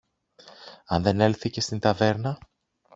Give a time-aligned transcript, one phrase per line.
[0.85, 2.37] αν δεν έλθει και στην ταβέρνα;